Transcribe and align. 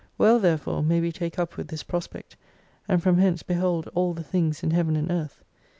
Well 0.17 0.39
therefore 0.39 0.81
may 0.81 0.99
we 0.99 1.11
take 1.11 1.37
up 1.37 1.57
with 1.57 1.67
this 1.67 1.83
prospect, 1.83 2.35
and 2.87 3.03
from 3.03 3.19
hence 3.19 3.43
behold 3.43 3.87
all 3.93 4.15
the 4.15 4.23
things 4.23 4.63
in 4.63 4.71
Heaven 4.71 4.95
and 4.95 5.11
Earth. 5.11 5.43